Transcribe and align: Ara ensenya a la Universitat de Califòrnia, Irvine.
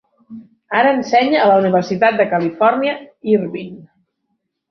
Ara 0.77 0.93
ensenya 0.99 1.41
a 1.41 1.49
la 1.51 1.57
Universitat 1.65 2.17
de 2.21 2.27
Califòrnia, 2.33 2.95
Irvine. 3.35 3.81